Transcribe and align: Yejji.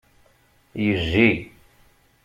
Yejji. 0.83 1.29